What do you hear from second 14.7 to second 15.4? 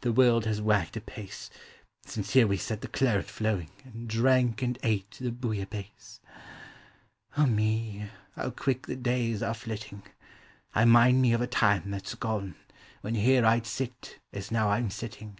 I 'm sitting.